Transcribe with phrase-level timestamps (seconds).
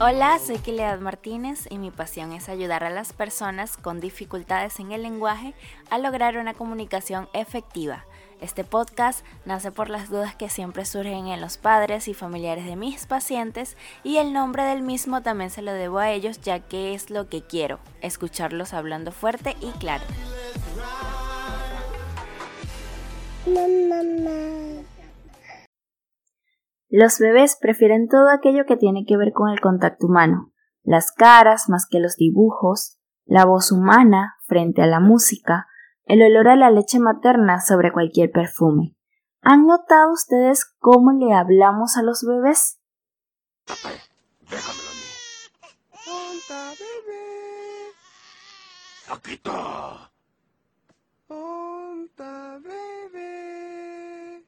[0.00, 4.90] Hola, soy Kilead Martínez y mi pasión es ayudar a las personas con dificultades en
[4.90, 5.54] el lenguaje
[5.90, 8.07] a lograr una comunicación efectiva.
[8.40, 12.76] Este podcast nace por las dudas que siempre surgen en los padres y familiares de
[12.76, 16.94] mis pacientes y el nombre del mismo también se lo debo a ellos ya que
[16.94, 20.04] es lo que quiero, escucharlos hablando fuerte y claro.
[26.90, 30.52] Los bebés prefieren todo aquello que tiene que ver con el contacto humano,
[30.84, 35.66] las caras más que los dibujos, la voz humana frente a la música,
[36.08, 38.96] el olor a la leche materna sobre cualquier perfume.
[39.42, 42.80] ¿Han notado ustedes cómo le hablamos a los bebés?
[43.66, 45.00] Déjamelo a mí.
[52.78, 54.44] bebé.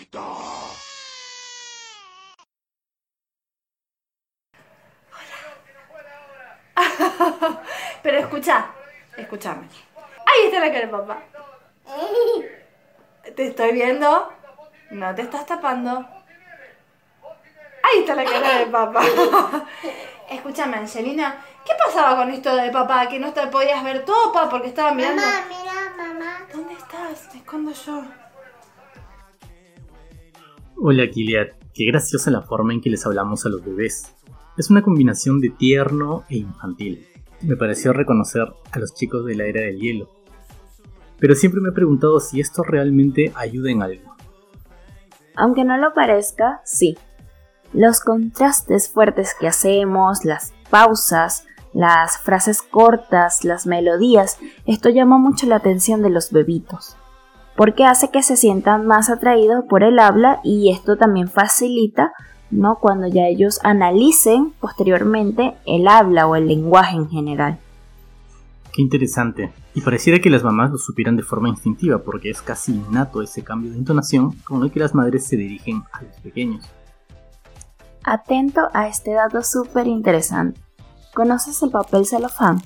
[0.00, 0.28] Está.
[8.02, 8.70] Pero escucha,
[9.16, 9.68] escúchame.
[10.48, 11.22] Ahí está la cara de papá.
[13.36, 14.32] Te estoy viendo.
[14.92, 16.06] No te estás tapando.
[17.82, 19.02] Ahí está la cara de papá.
[20.30, 21.44] Escúchame, Angelina.
[21.66, 23.10] ¿Qué pasaba con esto de papá?
[23.10, 25.20] Que no te podías ver topa porque estaba mirando.
[25.20, 26.46] Mamá, mira, mamá.
[26.50, 27.28] ¿Dónde estás?
[27.28, 28.04] Te escondo yo.
[30.78, 31.50] Hola, Kiliat.
[31.74, 34.14] Qué graciosa la forma en que les hablamos a los bebés.
[34.56, 37.06] Es una combinación de tierno e infantil.
[37.42, 40.17] Me pareció reconocer a los chicos de la era del hielo.
[41.18, 44.16] Pero siempre me he preguntado si esto realmente ayuda en algo.
[45.36, 46.96] Aunque no lo parezca, sí.
[47.72, 55.46] Los contrastes fuertes que hacemos, las pausas, las frases cortas, las melodías, esto llama mucho
[55.46, 56.96] la atención de los bebitos,
[57.56, 62.12] porque hace que se sientan más atraídos por el habla y esto también facilita
[62.50, 62.78] ¿no?
[62.80, 67.58] Cuando ya ellos analicen posteriormente el habla o el lenguaje en general.
[68.78, 69.52] Qué interesante.
[69.74, 73.42] Y pareciera que las mamás lo supieran de forma instintiva, porque es casi innato ese
[73.42, 76.64] cambio de entonación con el que las madres se dirigen a los pequeños.
[78.04, 80.60] Atento a este dato súper interesante.
[81.12, 82.62] ¿Conoces el papel celofán?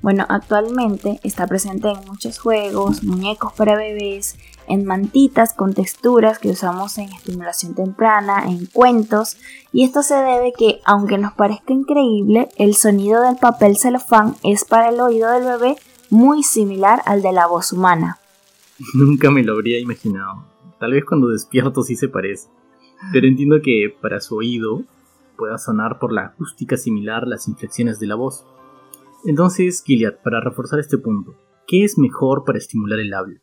[0.00, 4.36] Bueno, actualmente está presente en muchos juegos, muñecos para bebés,
[4.68, 9.36] en mantitas con texturas que usamos en estimulación temprana, en cuentos,
[9.72, 14.64] y esto se debe que, aunque nos parezca increíble, el sonido del papel celofán es
[14.64, 15.76] para el oído del bebé
[16.10, 18.18] muy similar al de la voz humana.
[18.94, 20.44] Nunca me lo habría imaginado.
[20.78, 22.48] Tal vez cuando despierto sí se parece.
[23.12, 24.82] Pero entiendo que para su oído
[25.36, 28.44] pueda sonar por la acústica similar las inflexiones de la voz.
[29.28, 31.34] Entonces, Gilead, para reforzar este punto,
[31.66, 33.38] ¿qué es mejor para estimular el habla?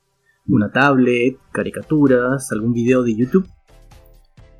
[0.47, 3.47] ¿Una tablet, caricaturas, algún video de YouTube?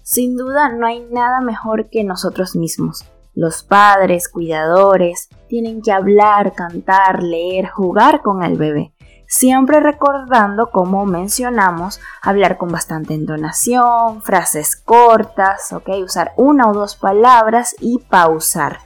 [0.04, 3.06] Sin duda no hay nada mejor que nosotros mismos.
[3.34, 8.94] Los padres, cuidadores, tienen que hablar, cantar, leer, jugar con el bebé.
[9.26, 15.90] Siempre recordando, como mencionamos, hablar con bastante entonación, frases cortas, ¿ok?
[16.04, 18.78] Usar una o dos palabras y pausar.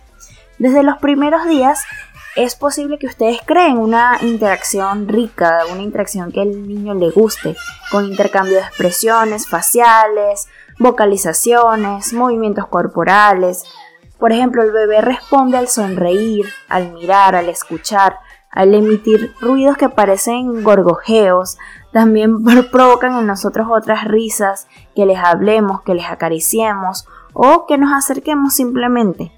[0.59, 1.83] Desde los primeros días
[2.35, 7.55] es posible que ustedes creen una interacción rica, una interacción que al niño le guste,
[7.91, 10.47] con intercambio de expresiones faciales,
[10.77, 13.63] vocalizaciones, movimientos corporales.
[14.19, 18.19] Por ejemplo, el bebé responde al sonreír, al mirar, al escuchar,
[18.51, 21.57] al emitir ruidos que parecen gorgojeos,
[21.91, 27.91] también provocan en nosotros otras risas, que les hablemos, que les acariciemos o que nos
[27.93, 29.31] acerquemos simplemente.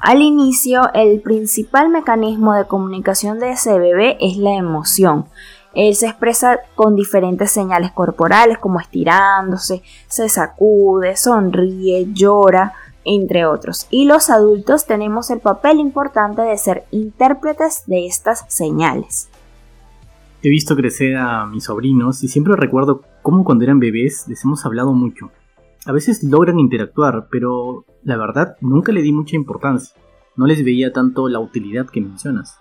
[0.00, 5.26] Al inicio, el principal mecanismo de comunicación de ese bebé es la emoción.
[5.74, 12.72] Él se expresa con diferentes señales corporales como estirándose, se sacude, sonríe, llora,
[13.04, 13.86] entre otros.
[13.90, 19.28] Y los adultos tenemos el papel importante de ser intérpretes de estas señales.
[20.42, 24.64] He visto crecer a mis sobrinos y siempre recuerdo cómo cuando eran bebés les hemos
[24.64, 25.30] hablado mucho.
[25.86, 29.94] A veces logran interactuar, pero la verdad nunca le di mucha importancia.
[30.36, 32.58] No les veía tanto la utilidad que mencionas.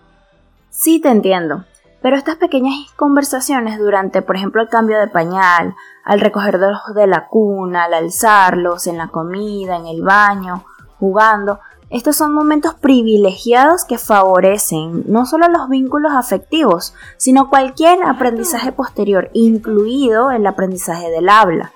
[0.70, 1.66] Sí, te entiendo.
[2.02, 5.76] Pero estas pequeñas conversaciones durante, por ejemplo, el cambio de pañal,
[6.06, 10.64] al recogerlos de la cuna, al alzarlos, en la comida, en el baño,
[10.98, 18.72] jugando, estos son momentos privilegiados que favorecen no solo los vínculos afectivos, sino cualquier aprendizaje
[18.72, 21.74] posterior, incluido el aprendizaje del habla.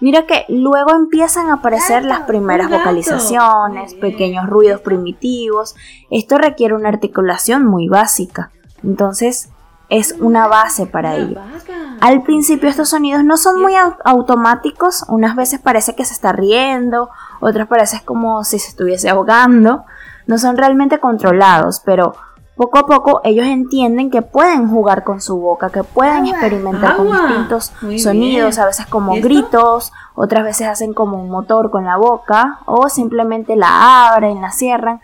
[0.00, 5.74] Mira que luego empiezan a aparecer las primeras vocalizaciones, pequeños ruidos primitivos.
[6.10, 8.50] Esto requiere una articulación muy básica.
[8.84, 9.50] Entonces
[9.88, 11.40] es una base para ello.
[12.00, 17.08] Al principio estos sonidos no son muy automáticos, unas veces parece que se está riendo,
[17.40, 19.84] otras parece como si se estuviese ahogando,
[20.26, 22.14] no son realmente controlados, pero
[22.56, 27.06] poco a poco ellos entienden que pueden jugar con su boca, que pueden experimentar con
[27.06, 32.60] distintos sonidos, a veces como gritos, otras veces hacen como un motor con la boca
[32.64, 35.00] o simplemente la abren, la cierran.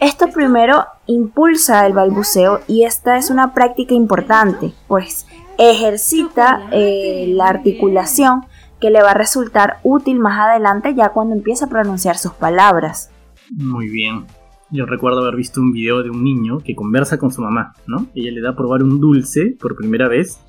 [0.00, 5.26] Esto primero impulsa el balbuceo y esta es una práctica importante, pues
[5.58, 8.46] ejercita eh, la articulación
[8.80, 13.10] que le va a resultar útil más adelante ya cuando empieza a pronunciar sus palabras.
[13.50, 14.26] Muy bien.
[14.70, 18.06] Yo recuerdo haber visto un video de un niño que conversa con su mamá, ¿no?
[18.14, 20.40] Ella le da a probar un dulce por primera vez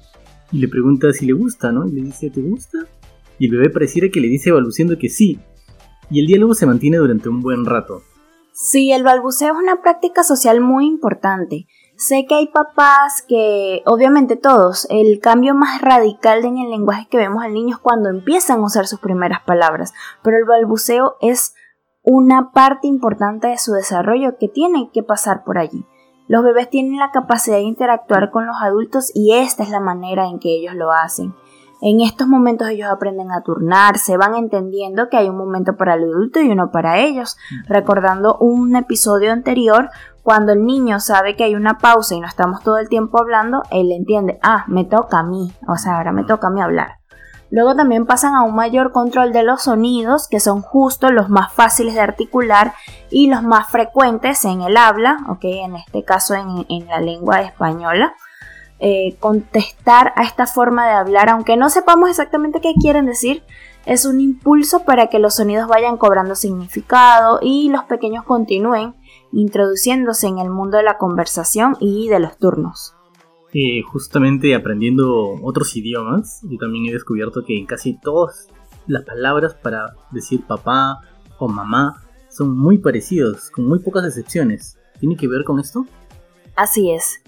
[0.52, 1.88] y le pregunta si le gusta, ¿no?
[1.88, 2.80] Y le dice, ¿te gusta?
[3.38, 5.40] Y el bebé pareciera que le dice balbuciendo que sí.
[6.12, 8.02] Y el diálogo se mantiene durante un buen rato.
[8.52, 11.66] Sí, el balbuceo es una práctica social muy importante.
[11.96, 17.18] Sé que hay papás que, obviamente todos, el cambio más radical en el lenguaje que
[17.18, 19.94] vemos al niño es cuando empiezan a usar sus primeras palabras,
[20.24, 21.54] pero el balbuceo es
[22.02, 25.86] una parte importante de su desarrollo que tiene que pasar por allí.
[26.28, 30.28] Los bebés tienen la capacidad de interactuar con los adultos y esta es la manera
[30.28, 31.34] en que ellos lo hacen.
[31.82, 36.04] En estos momentos ellos aprenden a turnarse, van entendiendo que hay un momento para el
[36.04, 37.38] adulto y uno para ellos.
[37.68, 39.90] Recordando un episodio anterior,
[40.22, 43.64] cuando el niño sabe que hay una pausa y no estamos todo el tiempo hablando,
[43.72, 47.00] él entiende, ah, me toca a mí, o sea, ahora me toca a mí hablar.
[47.52, 51.52] Luego también pasan a un mayor control de los sonidos, que son justo los más
[51.52, 52.74] fáciles de articular
[53.10, 57.42] y los más frecuentes en el habla, ok, en este caso en, en la lengua
[57.42, 58.14] española.
[58.82, 63.44] Eh, contestar a esta forma de hablar, aunque no sepamos exactamente qué quieren decir,
[63.86, 68.96] es un impulso para que los sonidos vayan cobrando significado y los pequeños continúen
[69.34, 72.96] introduciéndose en el mundo de la conversación y de los turnos.
[73.54, 78.48] Eh, justamente aprendiendo otros idiomas, yo también he descubierto que en casi todas
[78.86, 81.02] las palabras para decir papá
[81.40, 84.78] o mamá son muy parecidos, con muy pocas excepciones.
[85.00, 85.86] ¿Tiene que ver con esto?
[86.56, 87.22] Así es.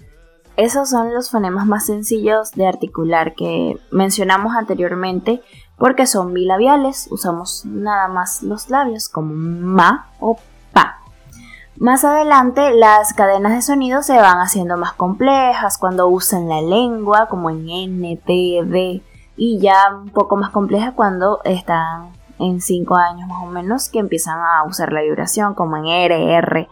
[0.56, 5.40] Esos son los fonemas más sencillos de articular que mencionamos anteriormente
[5.78, 10.36] porque son bilabiales, usamos nada más los labios como ma o.
[11.82, 17.26] Más adelante las cadenas de sonido se van haciendo más complejas cuando usan la lengua
[17.26, 19.02] como en N, T, D
[19.36, 23.98] y ya un poco más complejas cuando están en 5 años más o menos que
[23.98, 26.68] empiezan a usar la vibración como en R, R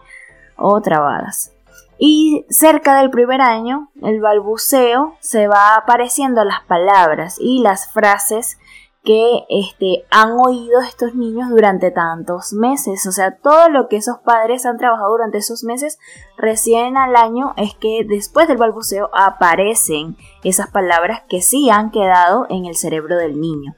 [0.55, 1.51] o trabadas.
[1.97, 7.91] Y cerca del primer año, el balbuceo se va apareciendo a las palabras y las
[7.91, 8.57] frases
[9.03, 13.05] que este, han oído estos niños durante tantos meses.
[13.07, 15.97] O sea, todo lo que esos padres han trabajado durante esos meses,
[16.37, 22.45] recién al año es que después del balbuceo aparecen esas palabras que sí han quedado
[22.49, 23.73] en el cerebro del niño.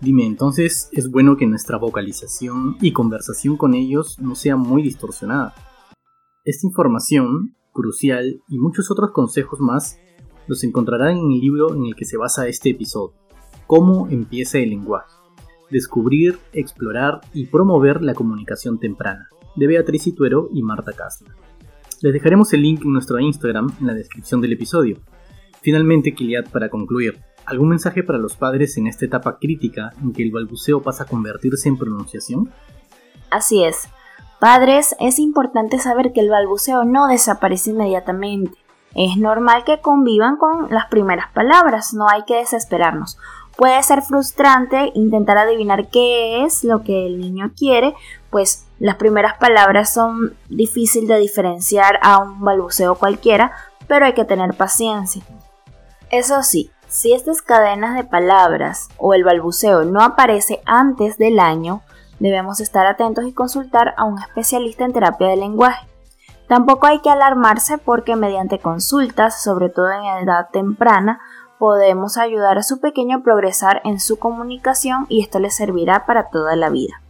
[0.00, 5.54] Dime, entonces es bueno que nuestra vocalización y conversación con ellos no sea muy distorsionada.
[6.42, 9.98] Esta información, crucial y muchos otros consejos más
[10.46, 13.14] los encontrarán en el libro en el que se basa este episodio,
[13.70, 15.14] Cómo empieza el lenguaje.
[15.70, 21.36] Descubrir, explorar y promover la comunicación temprana, de Beatriz Ituero y Marta Kastner.
[22.00, 24.96] Les dejaremos el link en nuestro Instagram en la descripción del episodio.
[25.60, 30.24] Finalmente, Kiliat, para concluir, ¿algún mensaje para los padres en esta etapa crítica en que
[30.24, 32.50] el balbuceo pasa a convertirse en pronunciación?
[33.30, 33.88] Así es.
[34.40, 38.50] Padres, es importante saber que el balbuceo no desaparece inmediatamente.
[38.96, 43.18] Es normal que convivan con las primeras palabras, no hay que desesperarnos.
[43.60, 47.94] Puede ser frustrante intentar adivinar qué es lo que el niño quiere,
[48.30, 53.52] pues las primeras palabras son difíciles de diferenciar a un balbuceo cualquiera,
[53.86, 55.22] pero hay que tener paciencia.
[56.10, 61.82] Eso sí, si estas cadenas de palabras o el balbuceo no aparece antes del año,
[62.18, 65.86] debemos estar atentos y consultar a un especialista en terapia de lenguaje.
[66.48, 71.20] Tampoco hay que alarmarse porque mediante consultas, sobre todo en edad temprana,
[71.60, 76.30] podemos ayudar a su pequeño a progresar en su comunicación y esto le servirá para
[76.30, 77.02] toda la vida.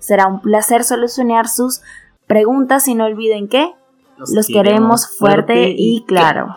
[0.00, 1.82] Será un placer solucionar sus
[2.26, 3.72] preguntas y no olviden que
[4.16, 6.56] los, queremos fuerte y claro.